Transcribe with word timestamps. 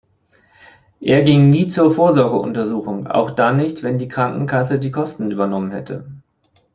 Er 1.01 1.21
ging 1.21 1.51
nie 1.51 1.67
zur 1.69 1.93
Vorsorgeuntersuchung, 1.93 3.05
auch 3.05 3.29
dann 3.29 3.57
nicht, 3.57 3.83
wenn 3.83 3.99
die 3.99 4.07
Krankenkasse 4.07 4.79
die 4.79 4.89
Kosten 4.89 5.29
übernommen 5.29 5.69
hätte. 5.69 6.07